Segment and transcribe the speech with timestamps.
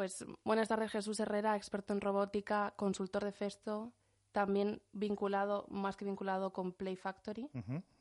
[0.00, 3.92] Pues buenas tardes, Jesús Herrera, experto en robótica, consultor de Festo,
[4.32, 7.50] también vinculado, más que vinculado con Play Factory.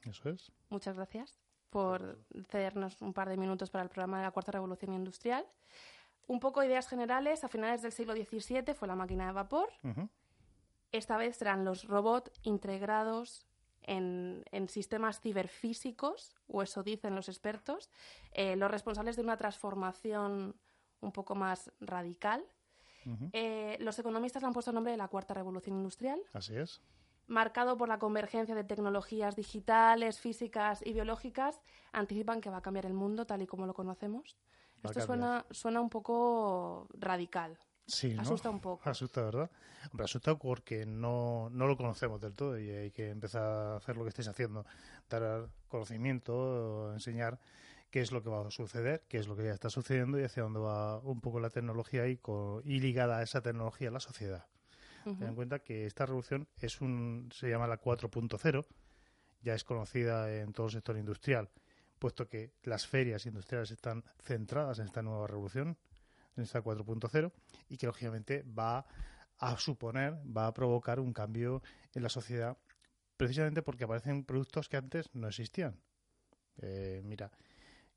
[0.03, 0.49] eso es.
[0.69, 4.93] Muchas gracias por cedernos un par de minutos para el programa de la Cuarta Revolución
[4.93, 5.45] Industrial.
[6.25, 7.43] Un poco ideas generales.
[7.43, 9.67] A finales del siglo XVII fue la máquina de vapor.
[10.93, 13.45] Esta vez serán los robots integrados
[13.81, 17.89] en, sistemas ciberfísicos, o eso dicen los expertos,
[18.31, 20.55] eh, los responsables de una transformación
[21.01, 22.43] un poco más radical.
[23.33, 26.19] Eh, los economistas le han puesto el nombre de la Cuarta Revolución Industrial.
[26.33, 26.81] Así es
[27.29, 31.61] marcado por la convergencia de tecnologías digitales, físicas y biológicas,
[31.93, 34.35] anticipan que va a cambiar el mundo tal y como lo conocemos.
[34.83, 37.57] Esto suena, suena un poco radical.
[37.85, 38.87] Sí, Asusta un poco.
[38.87, 39.49] Asusta, ¿verdad?
[39.91, 43.97] Hombre, asusta porque no, no lo conocemos del todo y hay que empezar a hacer
[43.97, 44.65] lo que estáis haciendo,
[45.09, 47.39] dar conocimiento, enseñar
[47.89, 50.23] qué es lo que va a suceder, qué es lo que ya está sucediendo y
[50.23, 52.19] hacia dónde va un poco la tecnología y,
[52.63, 54.47] y ligada a esa tecnología la sociedad.
[55.03, 58.65] Ten en cuenta que esta revolución es un, se llama la 4.0,
[59.41, 61.49] ya es conocida en todo el sector industrial,
[61.97, 65.77] puesto que las ferias industriales están centradas en esta nueva revolución,
[66.35, 67.31] en esta 4.0,
[67.69, 68.85] y que lógicamente va
[69.37, 72.57] a suponer, va a provocar un cambio en la sociedad,
[73.17, 75.79] precisamente porque aparecen productos que antes no existían.
[76.57, 77.31] Eh, mira,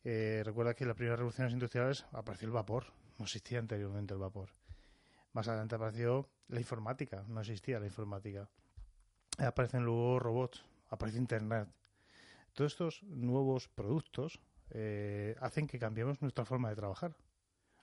[0.04, 2.86] eh, recuerda que en las primeras revoluciones industriales apareció el vapor,
[3.18, 4.50] no existía anteriormente el vapor.
[5.32, 8.48] Más adelante apareció la informática, no existía la informática.
[9.38, 11.68] Aparecen luego robots, aparece Internet.
[12.52, 17.16] Todos estos nuevos productos eh, hacen que cambiemos nuestra forma de trabajar,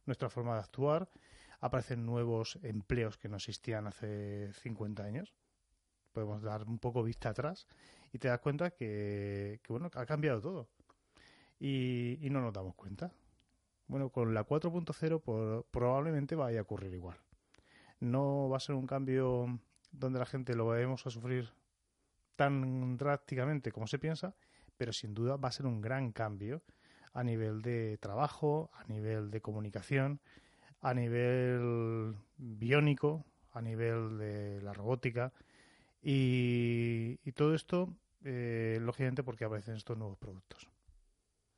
[0.06, 1.09] nuestra forma de actuar.
[1.59, 5.34] Aparecen nuevos empleos que no existían hace 50 años.
[6.12, 7.67] Podemos dar un poco vista atrás
[8.14, 10.70] y te das cuenta que, bueno, ha cambiado todo.
[11.59, 13.11] Y, y, no nos damos cuenta.
[13.88, 17.17] Bueno, con la 4.0 probablemente vaya a ocurrir igual.
[17.99, 19.59] No va a ser un cambio
[19.91, 21.51] donde la gente lo vayamos a sufrir
[22.35, 24.35] tan drásticamente como se piensa,
[24.78, 26.61] pero sin duda va a ser un gran cambio
[27.13, 30.22] a nivel de trabajo, a nivel de comunicación,
[30.81, 35.34] a nivel biónico, a nivel de la robótica
[36.01, 40.67] y, todo esto, eh, lógicamente, porque aparecen estos nuevos productos.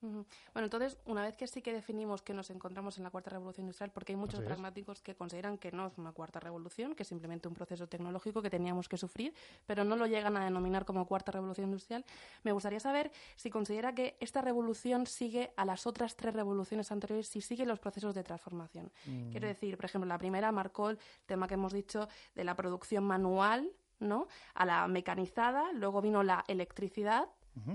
[0.02, 0.26] Bueno,
[0.66, 3.92] entonces, una vez que sí que definimos que nos encontramos en la cuarta revolución industrial,
[3.92, 7.48] porque hay muchos pragmáticos que consideran que no es una cuarta revolución, que es simplemente
[7.48, 9.34] un proceso tecnológico que teníamos que sufrir,
[9.66, 12.04] pero no lo llegan a denominar como cuarta revolución industrial,
[12.44, 17.28] me gustaría saber si considera que esta revolución sigue a las otras tres revoluciones anteriores,
[17.28, 18.92] si sigue los procesos de transformación.
[19.06, 19.32] Mm.
[19.32, 23.04] Quiero decir, por ejemplo, la primera marcó el tema que hemos dicho de la producción
[23.04, 24.28] manual, ¿no?
[24.56, 27.30] A la mecanizada, luego vino la electricidad,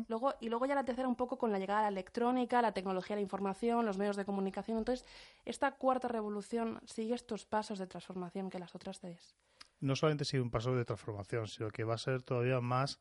[0.09, 2.73] luego, y luego ya la tercera un poco con la llegada de la electrónica, la
[2.73, 4.79] tecnología la información, los medios de comunicación.
[4.79, 5.07] Entonces,
[5.45, 9.37] esta cuarta revolución sigue estos pasos de transformación que las otras tres.
[9.81, 13.01] No solamente sigue un paso de transformación, sino que va a ser todavía más,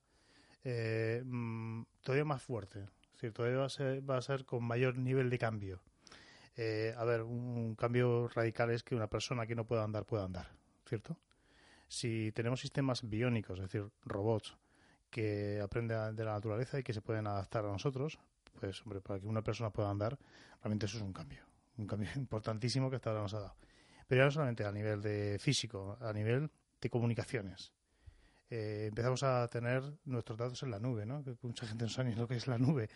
[0.63, 2.79] eh, mm, todavía más fuerte.
[2.79, 5.81] Es decir, todavía va a ser, va a ser con mayor nivel de cambio.
[6.57, 10.23] Eh, a ver, un cambio radical es que una persona que no pueda andar pueda
[10.23, 10.47] andar,
[10.85, 11.17] ¿cierto?
[11.87, 14.57] Si tenemos sistemas biónicos, es decir, robots,
[15.15, 18.19] que aprenden de la naturaleza y que se pueden adaptar a nosotros,
[18.59, 20.19] pues hombre, para que una persona pueda andar,
[20.61, 21.39] realmente eso es un cambio,
[21.77, 23.55] un cambio importantísimo que hasta ahora nos ha dado.
[24.05, 27.71] Pero ya no solamente a nivel de físico, a nivel de comunicaciones.
[28.49, 31.23] Eh, empezamos a tener nuestros datos en la nube, ¿no?
[31.23, 32.89] Que mucha gente no sabe ni lo que es la nube,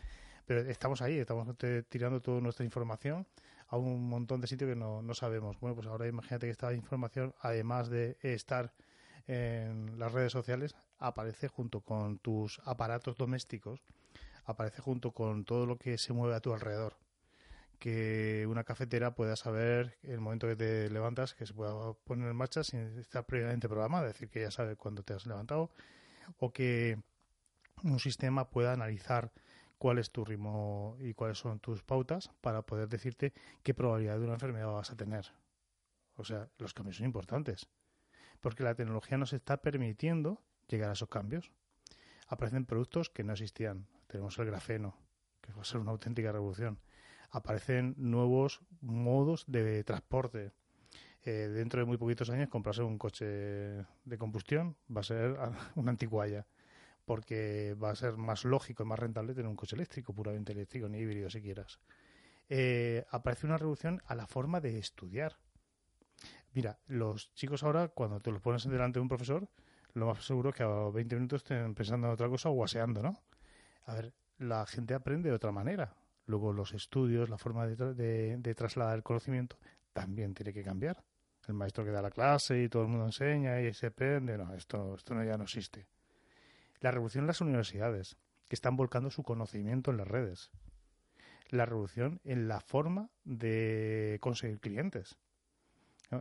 [0.45, 1.47] pero estamos ahí, estamos
[1.87, 3.25] tirando toda nuestra información
[3.69, 5.57] a un montón de sitios que no, no sabemos.
[5.61, 8.73] Bueno, pues ahora imagínate que esta información, además de estar
[9.25, 13.81] en las redes sociales aparece junto con tus aparatos domésticos,
[14.45, 16.97] aparece junto con todo lo que se mueve a tu alrededor.
[17.79, 22.35] Que una cafetera pueda saber el momento que te levantas que se pueda poner en
[22.35, 25.69] marcha sin estar previamente programada, es decir, que ya sabe cuándo te has levantado,
[26.37, 27.01] o que
[27.83, 29.31] un sistema pueda analizar
[29.77, 33.33] cuál es tu ritmo y cuáles son tus pautas para poder decirte
[33.63, 35.25] qué probabilidad de una enfermedad vas a tener.
[36.17, 37.69] O sea, los cambios son importantes
[38.41, 41.51] porque la tecnología nos está permitiendo llegar a esos cambios.
[42.27, 43.87] Aparecen productos que no existían.
[44.07, 44.95] Tenemos el grafeno,
[45.41, 46.79] que va a ser una auténtica revolución.
[47.31, 50.51] Aparecen nuevos modos de transporte.
[51.23, 55.37] Eh, dentro de muy poquitos años comprarse un coche de combustión va a ser
[55.75, 56.47] una antiguaya
[57.09, 60.87] porque va a ser más lógico y más rentable tener un coche eléctrico, puramente eléctrico,
[60.87, 61.79] ni híbrido si quieras.
[62.49, 65.37] Eh, aparece una revolución a la forma de estudiar.
[66.53, 69.49] Mira, los chicos ahora, cuando te los pones delante de un profesor,
[69.93, 73.01] lo más seguro es que a 20 minutos estén pensando en otra cosa o guaseando,
[73.01, 73.17] ¿no?
[73.85, 75.95] A ver, la gente aprende de otra manera.
[76.25, 79.57] Luego los estudios, la forma de, de, trasladar el conocimiento
[79.93, 81.03] también tiene que cambiar.
[81.47, 84.53] El maestro que da la clase y todo el mundo enseña y se aprende, no,
[84.53, 85.87] esto, esto ya no existe.
[86.81, 88.15] La revolución en las universidades,
[88.47, 90.51] que están volcando su conocimiento en las redes.
[91.49, 95.17] La revolución en la forma de conseguir clientes.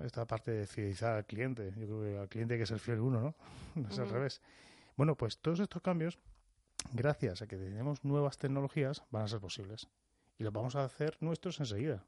[0.05, 1.73] Esta parte de fidelizar al cliente.
[1.77, 3.35] Yo creo que al cliente hay que ser fiel uno, ¿no?
[3.75, 4.43] No es al revés.
[4.97, 6.19] Bueno, pues todos estos cambios,
[6.93, 9.89] gracias a que tenemos nuevas tecnologías, van a ser posibles.
[10.39, 12.05] Y los vamos a hacer nuestros enseguida.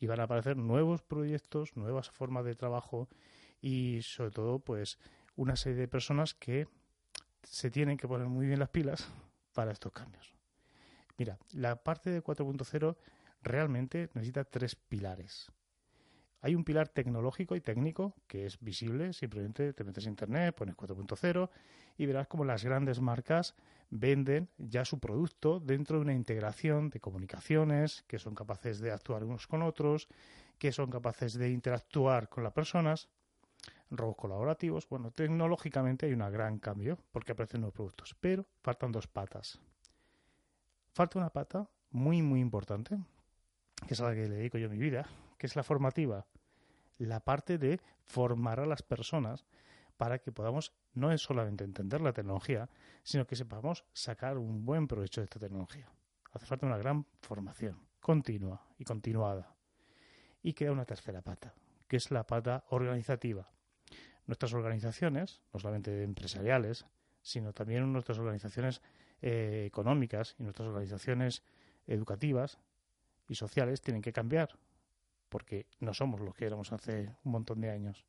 [0.00, 3.08] Y van a aparecer nuevos proyectos, nuevas formas de trabajo
[3.60, 4.98] y sobre todo, pues,
[5.36, 6.66] una serie de personas que
[7.42, 9.08] se tienen que poner muy bien las pilas
[9.52, 10.34] para estos cambios.
[11.16, 12.96] Mira, la parte de 4.0
[13.42, 15.50] realmente necesita tres pilares.
[16.40, 20.76] Hay un pilar tecnológico y técnico que es visible, simplemente te metes en internet, pones
[20.76, 21.50] 4.0
[21.96, 23.56] y verás como las grandes marcas
[23.90, 29.24] venden ya su producto dentro de una integración de comunicaciones, que son capaces de actuar
[29.24, 30.08] unos con otros,
[30.58, 33.08] que son capaces de interactuar con las personas,
[33.90, 34.88] robos colaborativos.
[34.88, 39.58] Bueno, tecnológicamente hay un gran cambio porque aparecen nuevos productos, pero faltan dos patas.
[40.92, 42.96] Falta una pata muy, muy importante,
[43.86, 45.08] que es a la que le dedico yo mi vida,
[45.38, 46.26] que es la formativa,
[46.98, 49.46] la parte de formar a las personas
[49.96, 52.68] para que podamos no es solamente entender la tecnología,
[53.02, 55.88] sino que sepamos sacar un buen provecho de esta tecnología.
[56.32, 59.54] Hace falta una gran formación continua y continuada.
[60.42, 61.54] Y queda una tercera pata,
[61.86, 63.50] que es la pata organizativa.
[64.26, 66.86] Nuestras organizaciones, no solamente empresariales,
[67.22, 68.80] sino también nuestras organizaciones
[69.20, 71.42] eh, económicas y nuestras organizaciones
[71.86, 72.58] educativas
[73.28, 74.58] y sociales tienen que cambiar
[75.28, 78.04] porque no somos los que éramos hace un montón de años.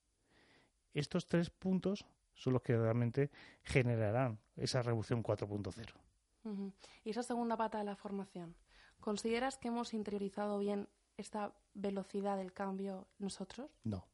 [0.93, 3.29] Estos tres puntos son los que realmente
[3.63, 5.93] generarán esa revolución 4.0.
[7.03, 8.55] Y esa segunda pata de la formación,
[8.99, 10.87] ¿consideras que hemos interiorizado bien
[11.17, 13.69] esta velocidad del cambio nosotros?
[13.83, 14.07] No.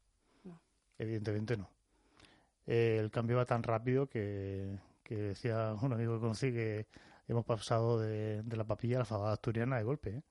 [0.44, 0.60] no.
[0.98, 1.70] Evidentemente no.
[2.66, 6.86] Eh, el cambio va tan rápido que, decía un amigo que conocí que
[7.28, 10.10] hemos pasado de, la papilla a la fabada asturiana de golpe.
[10.10, 10.22] ¿eh?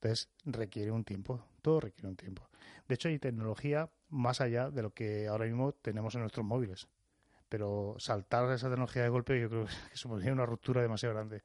[0.00, 2.48] Entonces requiere un tiempo, todo requiere un tiempo.
[2.86, 6.86] De hecho, hay tecnología más allá de lo que ahora mismo tenemos en nuestros móviles.
[7.48, 11.42] Pero saltar esa tecnología de golpe yo creo que supondría una ruptura demasiado grande.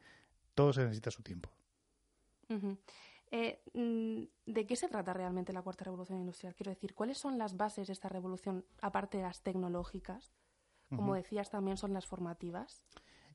[0.54, 1.50] Todo se necesita su tiempo.
[3.32, 6.54] Eh, mm, ¿De qué se trata realmente la cuarta revolución industrial?
[6.54, 10.32] Quiero decir, ¿cuáles son las bases de esta revolución, aparte de las tecnológicas?
[10.96, 12.84] Como decías, también son las formativas.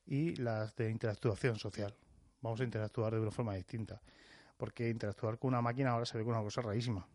[0.07, 1.93] Y las de interactuación social.
[2.41, 4.01] Vamos a interactuar de una forma distinta
[4.59, 7.07] porque interactuar con una máquina ahora se ve como una cosa rarísima.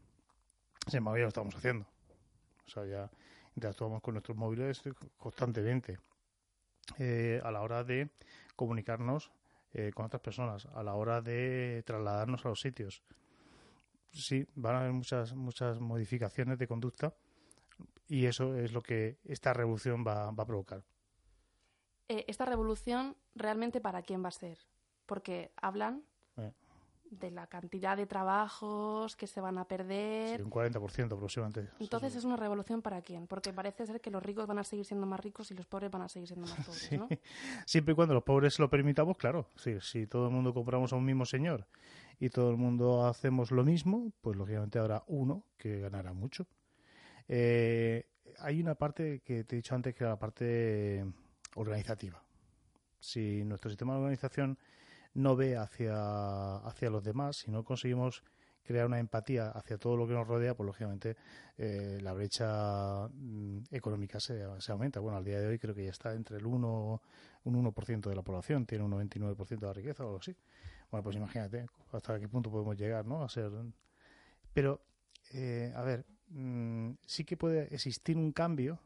[0.88, 1.86] Sin embargo, ya lo estamos haciendo.
[2.66, 3.12] O sea, ya
[3.56, 4.82] interactuamos con nuestros móviles
[5.18, 6.00] constantemente.
[6.98, 8.10] Eh, a la hora de
[8.56, 9.32] comunicarnos
[9.74, 13.04] eh, con otras personas, a la hora de trasladarnos a los sitios.
[14.12, 17.16] Sí, van a haber muchas, muchas modificaciones de conducta
[18.08, 20.84] y eso es lo que esta revolución va, a provocar.
[22.10, 24.60] Eh, ¿Esta revolución realmente para quién va a ser?
[25.06, 26.04] Porque hablan
[27.20, 30.38] de la cantidad de trabajos que se van a perder.
[30.38, 31.70] Sí, un 40% aproximadamente.
[31.80, 33.28] Entonces, ¿es una revolución para quién?
[33.28, 35.92] Porque parece ser que los ricos van a seguir siendo más ricos y los pobres
[35.92, 37.08] van a seguir siendo más pobres, ¿no?
[37.66, 39.50] Siempre y cuando los pobres lo permitamos, claro.
[39.56, 41.68] Sí, si todo el mundo compramos a un mismo señor
[42.20, 46.48] y todo el mundo hacemos lo mismo, pues lógicamente habrá uno que ganará mucho.
[47.28, 48.08] Eh,
[48.40, 51.06] hay una parte que te he dicho antes que era la parte
[51.56, 52.24] organizativa.
[53.00, 54.58] Si nuestro sistema de organización
[55.14, 58.24] no ve hacia, hacia los demás, si no conseguimos
[58.64, 61.18] crear una empatía hacia todo lo que nos rodea, pues lógicamente
[61.58, 65.00] eh, la brecha mm, económica se, aumenta.
[65.00, 67.02] Bueno, al día de hoy creo que ya está entre el 1,
[67.44, 70.36] un 1% de la población, tiene un 99% de la riqueza o algo así.
[70.90, 73.24] Bueno, pues imagínate hasta qué punto podemos llegar, ¿no?
[73.24, 73.52] A ser...
[74.54, 74.82] Pero,
[75.34, 78.80] eh, a ver, mm, sí que puede existir un cambio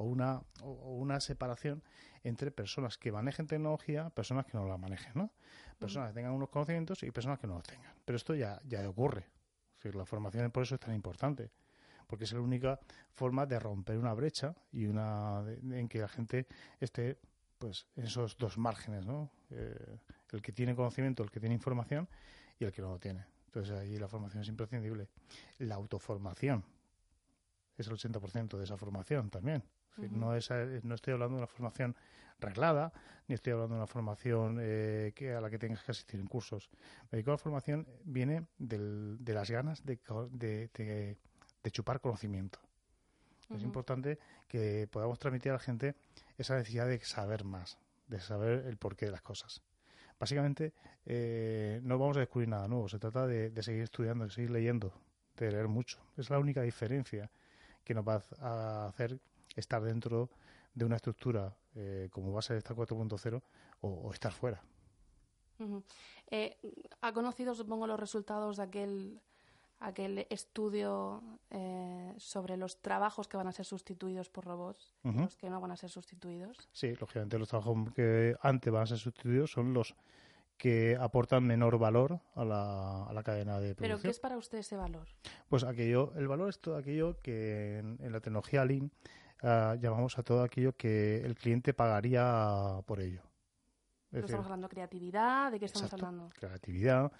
[0.00, 1.82] o una, o una separación
[2.24, 5.30] entre personas que manejen tecnología, personas que no la manejen, ¿no?
[5.78, 7.92] Personas que tengan unos conocimientos y personas que no los tengan.
[8.06, 9.26] Pero esto ya, ya ocurre.
[9.82, 11.50] la formación por eso es tan importante,
[12.06, 12.80] porque es la única
[13.12, 16.46] forma de romper una brecha y una en que la gente
[16.80, 17.18] esté
[17.58, 19.30] pues en esos dos márgenes, ¿no?
[19.50, 19.98] Eh,
[20.30, 22.08] el que tiene conocimiento, el que tiene información
[22.58, 23.26] y el que no lo tiene.
[23.46, 25.08] Entonces ahí la formación es imprescindible.
[25.58, 26.64] La autoformación
[27.76, 29.62] es el 80% de esa formación también.
[29.96, 30.50] No, es,
[30.82, 31.96] no estoy hablando de una formación
[32.40, 32.92] reglada,
[33.28, 36.26] ni estoy hablando de una formación eh, que a la que tengas que asistir en
[36.26, 36.70] cursos.
[37.10, 39.98] Me digo la formación viene de las ganas de,
[40.32, 42.58] de, chupar conocimiento.
[43.50, 45.96] Es importante que podamos transmitir a la gente
[46.38, 49.60] esa necesidad de saber más, de saber el porqué de las cosas.
[50.20, 50.72] Básicamente,
[51.04, 54.92] eh, no vamos a descubrir nada nuevo, se trata de, seguir estudiando, de seguir leyendo,
[55.36, 55.98] de leer mucho.
[56.16, 57.30] Es la única diferencia
[57.82, 59.18] que nos va a hacer
[59.56, 60.30] estar dentro
[60.74, 63.42] de una estructura eh, como va a ser esta 4.0
[63.82, 64.62] o, estar fuera.
[66.30, 66.56] Eh,
[67.02, 69.20] ¿Ha conocido, supongo, los resultados de aquel,
[69.78, 75.36] aquel estudio eh, sobre los trabajos que van a ser sustituidos por robots y los
[75.36, 76.56] que no van a ser sustituidos?
[76.72, 79.94] Sí, lógicamente los trabajos que antes van a ser sustituidos son los
[80.60, 83.98] que aportan menor valor a la, a la cadena de producción.
[83.98, 85.08] ¿Pero qué es para usted ese valor?
[85.48, 88.92] Pues aquello, el valor es todo aquello que en, la tecnología Lean
[89.42, 93.22] ah, llamamos a todo aquello que el cliente pagaría por ello.
[94.12, 96.28] estamos hablando de creatividad, ¿de qué estamos hablando?
[96.38, 97.12] Creatividad,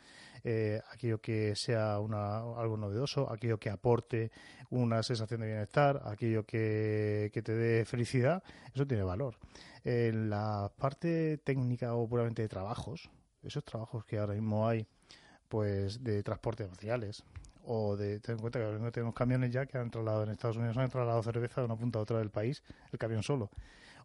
[0.45, 4.31] eh, aquello que sea una, algo novedoso, aquello que aporte
[4.71, 8.43] una sensación de bienestar, aquello que, que te dé felicidad,
[8.75, 9.39] eso tiene valor.
[9.85, 13.11] En la parte técnica o puramente de trabajos,
[13.43, 14.87] esos trabajos que ahora mismo hay,
[15.49, 17.25] pues de transporte de materiales,
[17.73, 20.77] o de, ten en cuenta que tenemos camiones ya que han trasladado en Estados Unidos,
[20.77, 23.49] han trasladado cerveza de una punta a otra del país, el camión solo,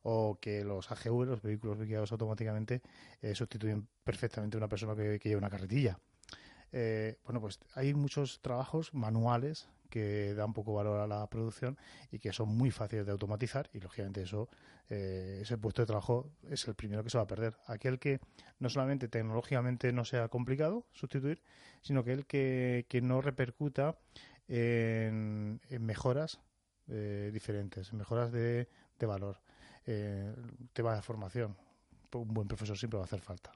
[0.03, 2.83] o que los AGV, los vehículos guiados automáticamente,
[3.23, 5.97] eh, sustituyen perfectamente a una persona que, que lleva una carretilla.
[6.71, 11.77] Eh, bueno, pues hay muchos trabajos manuales que dan poco valor a la producción
[12.11, 14.49] y que son muy fáciles de automatizar y lógicamente eso
[14.89, 17.57] eh, ese puesto de trabajo es el primero que se va a perder.
[17.67, 18.19] Aquel que
[18.59, 21.41] no solamente tecnológicamente no sea complicado sustituir
[21.81, 23.97] sino que el que, no repercuta
[24.47, 26.39] en, mejoras
[26.87, 29.39] eh, diferentes mejoras de, de valor.
[29.85, 30.33] Eh,
[30.73, 31.55] tema de formación.
[32.13, 33.51] Un buen profesor siempre va a hacer falta.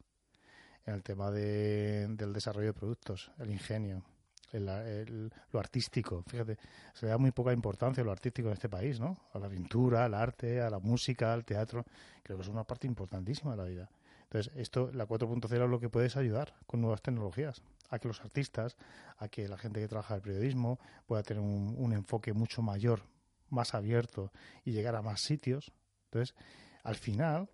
[0.86, 4.03] En el tema de, del desarrollo de productos el ingenio
[4.53, 6.23] lo artístico.
[6.27, 6.57] Fíjate,
[6.93, 9.17] se le da muy poca importancia a lo artístico en este país, ¿no?
[9.33, 11.85] A la pintura, al arte, a la música, al teatro.
[12.23, 13.89] Creo que es una parte importantísima de la vida.
[14.23, 18.21] Entonces, esto, la 4.0 lo que puede es ayudar con nuevas tecnologías a que los
[18.21, 18.77] artistas,
[19.17, 23.01] a que la gente que trabaja el periodismo pueda tener un enfoque mucho mayor,
[23.49, 24.31] más abierto
[24.63, 25.71] y llegar a más sitios.
[26.05, 26.35] Entonces,
[26.83, 27.49] al final,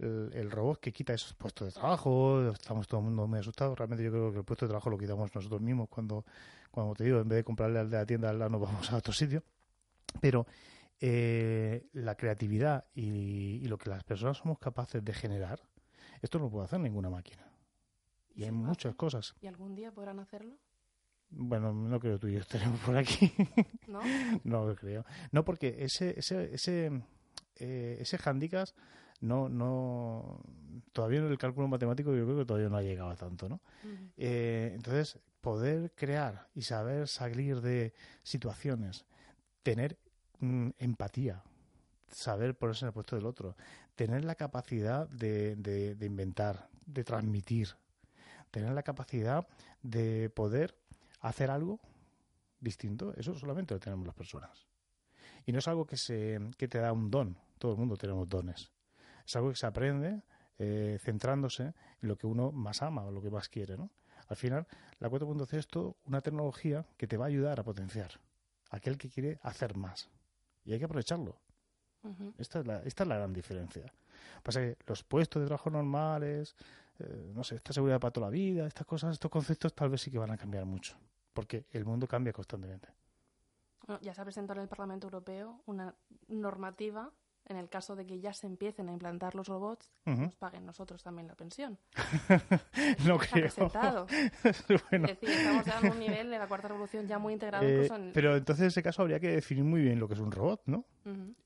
[0.00, 3.78] el, robot que quita esos puestos de trabajo, estamos todo el mundo muy asustados.
[3.78, 6.24] Realmente yo creo que el puesto de trabajo lo quitamos nosotros mismos cuando,
[6.70, 8.96] cuando te digo, en vez de comprarle al de la tienda, al nos vamos a
[8.96, 9.42] otro sitio.
[10.20, 10.46] Pero
[11.00, 15.60] eh, la creatividad y, lo que las personas somos capaces de generar,
[16.22, 17.46] esto no lo puede hacer ninguna máquina.
[18.34, 19.34] Y hay muchas cosas.
[19.40, 20.56] ¿Y algún día podrán hacerlo?
[21.28, 23.32] Bueno, no creo tú y yo estaremos por aquí.
[23.86, 24.00] ¿No?
[24.44, 25.04] no lo creo.
[25.30, 27.02] No, porque ese, ese, ese,
[27.56, 28.68] eh, ese handicap
[29.20, 30.40] no, no,
[30.92, 33.60] todavía en el cálculo matemático yo creo que todavía no ha llegado a tanto, ¿no?
[34.16, 39.04] Eh, entonces, poder crear y saber salir de situaciones,
[39.62, 39.98] tener
[40.40, 41.42] mm, empatía,
[42.08, 43.56] saber ponerse en el puesto del otro,
[43.94, 47.68] tener la capacidad de, de, de inventar, de transmitir,
[48.50, 49.46] tener la capacidad
[49.82, 50.74] de poder
[51.20, 51.78] hacer algo
[52.58, 54.66] distinto, eso solamente lo tenemos las personas.
[55.44, 58.28] Y no es algo que, se, que te da un don, todo el mundo tenemos
[58.28, 58.70] dones
[59.30, 60.22] es algo que se aprende
[60.58, 61.62] eh, centrándose
[62.02, 63.76] en lo que uno más ama o lo que más quiere.
[63.76, 63.90] ¿no?
[64.28, 64.66] Al final,
[64.98, 68.20] la 4.0 es todo una tecnología que te va a ayudar a potenciar
[68.70, 70.10] aquel que quiere hacer más.
[70.64, 71.38] Y hay que aprovecharlo.
[72.38, 73.92] esta, es la, esta es la gran diferencia.
[74.42, 76.56] Pasa que los puestos de trabajo normales,
[76.98, 80.00] eh, no sé, esta seguridad para toda la vida, estas cosas, estos conceptos tal vez
[80.00, 80.96] sí que van a cambiar mucho.
[81.32, 82.88] Porque el mundo cambia constantemente.
[84.00, 85.94] ya se ha presentado en el Parlamento Europeo una
[86.26, 87.12] normativa
[87.50, 91.02] en el caso de que ya se empiecen a implantar los robots, nos paguen nosotros
[91.02, 91.78] también la pensión.
[93.06, 93.50] no creo.
[94.90, 95.08] bueno.
[95.08, 97.66] Es decir, estamos ya en un nivel de la cuarta revolución ya muy integrado.
[97.66, 100.30] Eh, pero entonces en ese caso habría que definir muy bien lo que es un
[100.30, 100.84] robot, ¿no?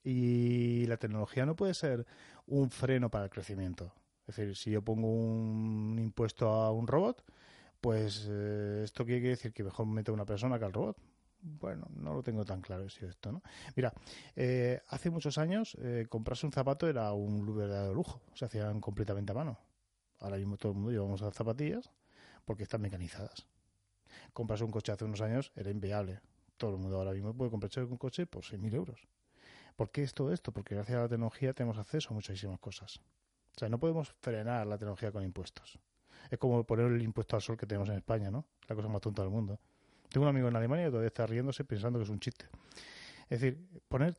[0.02, 2.06] Y la tecnología no puede ser
[2.46, 3.94] un freno para el crecimiento.
[4.26, 7.24] Es decir, si yo pongo un impuesto a un robot,
[7.80, 10.98] pues eh, esto quiere decir que mejor mete a una persona que al robot
[11.44, 13.42] bueno, no lo tengo tan claro esto, ¿no?
[13.76, 13.92] Mira,
[14.34, 19.32] eh, hace muchos años eh, comprarse un zapato era un verdadero lujo, se hacían completamente
[19.32, 19.58] a mano.
[20.20, 21.90] Ahora mismo todo el mundo llevamos las zapatillas
[22.44, 23.46] porque están mecanizadas.
[24.32, 26.20] Comprarse un coche hace unos años era inviable.
[26.56, 29.06] Todo el mundo ahora mismo puede comprarse un coche por 6.000 euros.
[29.76, 30.52] ¿Por qué es todo esto?
[30.52, 33.00] Porque gracias a la tecnología tenemos acceso a muchísimas cosas.
[33.56, 35.78] O sea, no podemos frenar la tecnología con impuestos.
[36.30, 38.46] Es como poner el impuesto al sol que tenemos en España, ¿no?
[38.66, 39.60] La cosa más tonta del mundo.
[40.14, 42.46] Tengo un amigo en Alemania que todavía está riéndose pensando que es un chiste.
[43.28, 44.16] Es decir, poner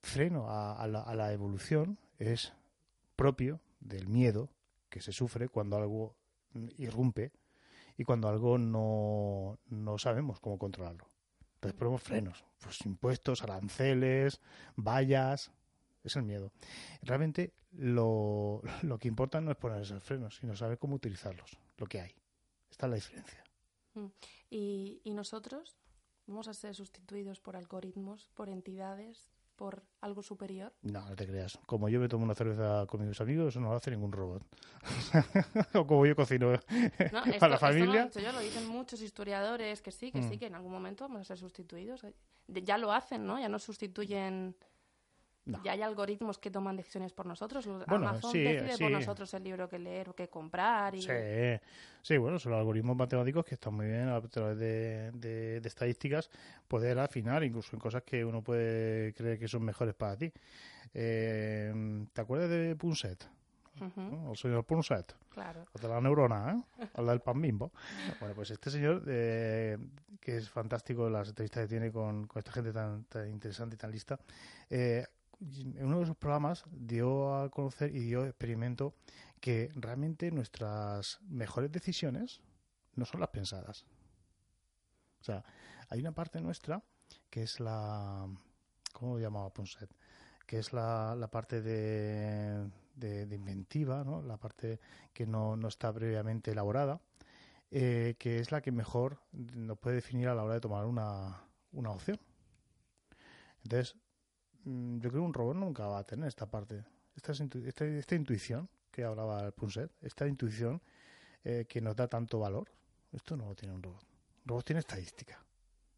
[0.00, 2.54] freno a, la, evolución es
[3.14, 4.48] propio del miedo
[4.88, 6.16] que se sufre cuando algo
[6.78, 7.30] irrumpe
[7.98, 11.10] y cuando algo no, no sabemos cómo controlarlo.
[11.56, 14.40] Entonces ponemos frenos, pues impuestos, aranceles,
[14.76, 15.52] vallas,
[16.02, 16.52] es el miedo.
[17.02, 21.84] Realmente lo, lo que importa no es poner esos frenos, sino saber cómo utilizarlos, lo
[21.84, 22.14] que hay.
[22.70, 23.43] Esta es la diferencia.
[23.94, 24.06] Mm.
[24.50, 25.76] ¿Y, nosotros?
[26.26, 30.72] vamos a ser sustituidos por algoritmos, por entidades, por algo superior.
[30.82, 31.58] No, no te creas.
[31.66, 34.42] Como yo me tomo una cerveza con mis amigos, eso no lo hace ningún robot.
[35.74, 36.52] o como yo cocino
[37.38, 38.04] para la familia.
[38.04, 40.38] Esto no lo dicen muchos historiadores, que sí, que sí, mm.
[40.38, 42.06] que en algún momento van a ser sustituidos.
[42.48, 43.38] Ya lo hacen, ¿no?
[43.38, 44.56] Ya no sustituyen
[45.62, 47.66] ya hay algoritmos que toman decisiones por nosotros.
[47.86, 50.94] Amazon decide por nosotros el libro que leer o que comprar.
[50.94, 51.02] Y...
[51.02, 51.10] Sí,
[52.02, 56.30] sí, bueno, son los algoritmos matemáticos que están muy bien a través de, de, estadísticas
[56.66, 60.32] poder afinar incluso en cosas que uno puede creer que son mejores para ti.
[60.94, 63.28] Eh, ¿Te acuerdas de Punset?
[63.80, 65.14] El señor Punset.
[65.30, 65.66] Claro.
[65.72, 66.88] O de la neurona, ¿eh?
[66.94, 67.72] O del pan bimbo.
[68.20, 69.76] Bueno, pues este señor, eh,
[70.20, 73.78] que es fantástico las entrevistas que tiene con, con esta gente tan, tan interesante y
[73.78, 74.18] tan lista,
[74.70, 75.04] eh,
[75.52, 78.94] en uno de sus programas dio a conocer y dio experimento
[79.40, 82.40] que realmente nuestras mejores decisiones
[82.94, 83.84] no son las pensadas.
[85.20, 85.44] O sea,
[85.88, 86.82] hay una parte nuestra
[87.30, 88.26] que es la.
[88.92, 89.90] ¿Cómo lo llamaba Ponset?
[90.46, 94.22] Que es la, la parte de, de, inventiva, ¿no?
[94.22, 94.78] la parte
[95.12, 97.00] que no, no está previamente elaborada,
[97.70, 101.42] eh, que es la que mejor nos puede definir a la hora de tomar una,
[101.72, 102.20] una opción.
[103.62, 103.96] Entonces,
[104.64, 109.04] yo creo que un robot nunca va a tener esta parte, esta, esta, intuición que
[109.04, 110.80] hablaba el Punset, esta intuición
[111.44, 112.70] eh, que nos da tanto valor.
[113.12, 114.02] Esto no lo tiene un robot.
[114.44, 115.44] Un robot tiene estadística.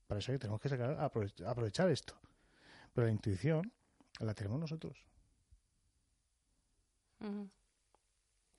[0.06, 2.18] Para eso tenemos que sacar, aprovechar esto.
[2.92, 3.72] Pero la intuición
[4.20, 4.96] la tenemos nosotros.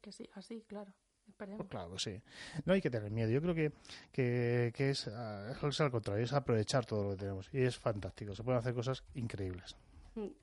[0.01, 0.93] Que sí, así, claro.
[1.35, 2.21] Pues claro, sí.
[2.65, 3.29] No hay que tener miedo.
[3.29, 3.71] Yo creo que,
[4.11, 7.49] que, que es, ah, es, al contrario, es aprovechar todo lo que tenemos.
[7.51, 8.33] Y es fantástico.
[8.33, 9.75] Se pueden hacer cosas increíbles.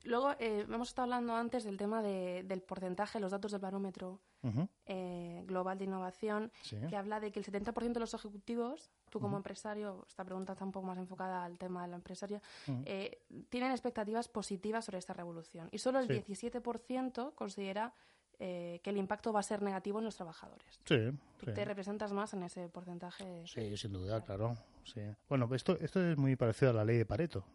[0.03, 4.21] Luego, eh, hemos estado hablando antes del tema de, del porcentaje, los datos del barómetro
[4.85, 6.51] eh, global de innovación,
[6.89, 10.63] que habla de que el 70% de los ejecutivos, tú como empresario, esta pregunta está
[10.63, 12.41] un poco más enfocada al tema del empresario,
[12.85, 15.67] eh, tienen expectativas positivas sobre esta revolución.
[15.71, 17.93] Y solo el 17% considera
[18.37, 20.81] que el impacto va a ser negativo en los trabajadores.
[20.83, 21.11] Sí,
[21.53, 23.47] te representas más en ese porcentaje.
[23.47, 24.57] Sí, sin duda, claro.
[24.83, 25.01] Sí.
[25.27, 27.45] Bueno, esto, esto es muy parecido a la ley de Pareto.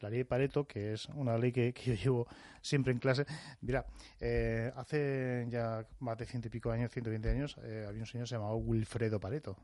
[0.00, 2.26] La ley de Pareto, que es una ley que, yo llevo
[2.60, 3.26] siempre en clase.
[3.60, 3.86] Mira,
[4.20, 8.26] eh, hace ya más de ciento y pico años, 120 años, eh, había un señor
[8.26, 9.56] llamado Wilfredo Pareto.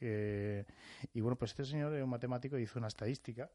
[0.00, 3.50] y bueno, pues este señor era un matemático y hizo una estadística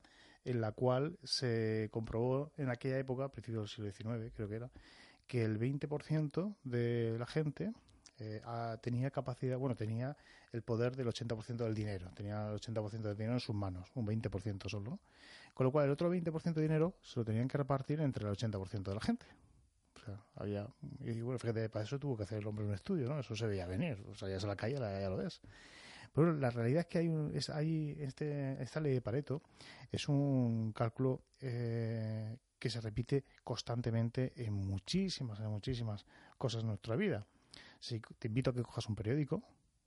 [0.46, 4.56] en la cual se comprobó en aquella época, a principios del siglo XIX, creo que
[4.56, 4.72] era,
[5.28, 7.72] que el 20% de la gente
[8.22, 8.42] eh,
[8.82, 10.16] tenía capacidad, bueno, tenía
[10.52, 14.06] el poder del 80% del dinero, tenía el 80% del dinero en sus manos, un
[14.06, 15.00] 20% solo.
[15.56, 18.32] Con lo cual, el otro 20% de dinero se lo tenían que repartir entre el
[18.32, 19.26] 80% de la gente.
[19.96, 20.68] O sea, había,
[21.00, 23.20] y bueno, fíjate, para eso tuvo que hacer el hombre un estudio, ¿no?
[23.20, 25.42] Eso se veía venir, o sea, ya se la calle, ya lo ves.
[26.14, 29.42] Pero la realidad es que hay, un, es, hay este, esta ley de Pareto
[29.92, 36.06] es un cálculo eh, que se repite constantemente en muchísimas, en muchísimas
[36.38, 37.26] cosas de nuestra vida.
[37.82, 39.44] Si te invito a que cojas un periódico,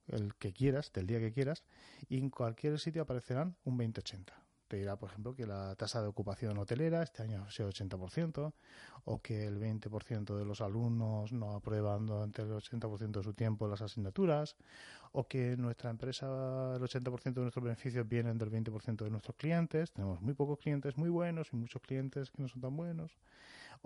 [0.07, 1.63] el que quieras, del día que quieras,
[2.09, 4.44] y en cualquier sitio aparecerán un 20-80.
[4.67, 8.53] Te dirá, por ejemplo, que la tasa de ocupación hotelera este año sido 80%,
[9.05, 13.67] o que el 20% de los alumnos no aprueban durante el 80% de su tiempo
[13.67, 14.55] las asignaturas,
[15.11, 16.25] o que nuestra empresa,
[16.75, 19.91] el 80% de nuestros beneficios vienen del 20% de nuestros clientes.
[19.91, 23.17] Tenemos muy pocos clientes muy buenos y muchos clientes que no son tan buenos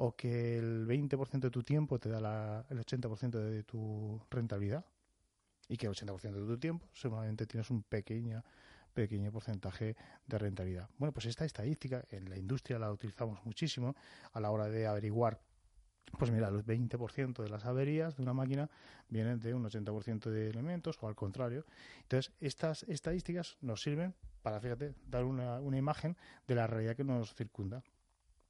[0.01, 4.85] o que el 20% de tu tiempo te da el 80% de tu rentabilidad
[5.67, 8.43] y que el 80% de tu tiempo seguramente tienes un pequeño
[8.99, 9.95] pequeño porcentaje
[10.27, 10.89] de rentabilidad.
[10.97, 13.95] Bueno, pues esta estadística en la industria la utilizamos muchísimo
[14.33, 15.39] a la hora de averiguar
[16.17, 18.67] pues mira, el 20% de las averías de una máquina
[19.09, 21.65] vienen de un 80% de elementos o al contrario.
[22.01, 27.03] Entonces, estas estadísticas nos sirven para, fíjate, dar una, una imagen de la realidad que
[27.03, 27.83] nos circunda.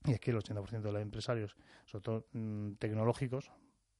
[0.05, 3.51] Y es que el 80% de los empresarios, sobre todo mm, tecnológicos,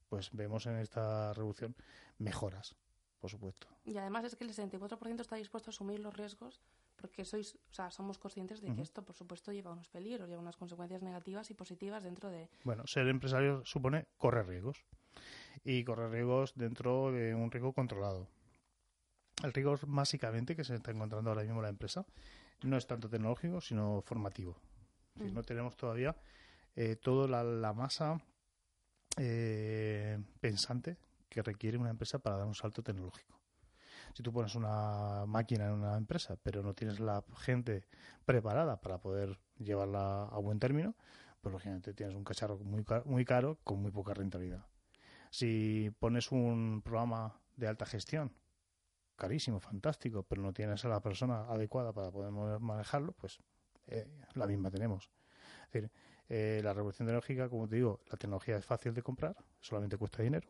[0.08, 1.76] pues vemos en esta revolución
[2.18, 2.78] mejoras,
[3.20, 3.68] por supuesto.
[3.86, 6.60] Y además es que el 64% está dispuesto a asumir los riesgos
[6.96, 10.42] porque sois, o sea, somos conscientes de que esto, por supuesto, lleva unos peligros, lleva
[10.42, 12.50] unas consecuencias negativas y positivas dentro de...
[12.64, 14.84] Bueno, ser empresario supone correr riesgos
[15.64, 18.28] y correr riesgos dentro de un riesgo controlado.
[19.44, 22.06] El riesgo básicamente que se está encontrando ahora mismo la empresa
[22.64, 24.58] no es tanto tecnológico, sino formativo.
[25.16, 25.34] Mm.
[25.34, 26.16] No tenemos todavía
[26.76, 28.22] eh, toda la, masa
[29.18, 30.98] eh, pensante
[31.30, 33.40] que requiere una empresa para dar un salto tecnológico.
[34.14, 37.88] Si tú pones una máquina en una empresa, pero no tienes la gente
[38.26, 40.96] preparada para poder llevarla a buen término,
[41.42, 44.66] pues lógicamente tienes un cacharro muy, muy caro con muy poca rentabilidad.
[45.30, 48.34] Si pones un programa de alta gestión
[49.16, 53.40] carísimo, fantástico, pero no tienes a la persona adecuada para poder manejarlo, pues
[53.88, 55.12] eh, la misma tenemos.
[55.68, 55.92] Es decir,
[56.30, 60.24] eh, la revolución tecnológica, como te digo, la tecnología es fácil de comprar, solamente cuesta
[60.24, 60.48] dinero.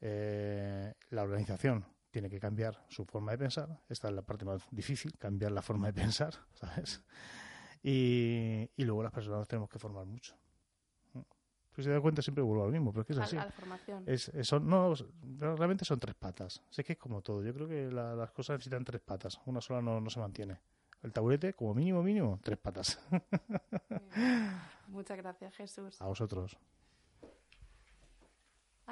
[0.00, 3.80] Eh, la organización tiene que cambiar su forma de pensar.
[3.88, 7.02] Esta es la parte más difícil, cambiar la forma de pensar, ¿sabes?
[7.82, 10.36] Y, y luego las personas nos tenemos que formar mucho.
[11.78, 13.36] Si se da cuenta siempre vuelvo al mismo, pero es que es así.
[14.04, 14.92] Es, son, no,
[15.54, 16.60] realmente son tres patas.
[16.70, 17.40] Sé que es como todo.
[17.44, 19.40] Yo creo que las cosas necesitan tres patas.
[19.46, 20.58] Una sola no, no se mantiene.
[21.04, 22.98] El taburete, como mínimo, mínimo, tres patas.
[24.88, 26.02] Muchas gracias, Jesús.
[26.02, 26.58] A vosotros.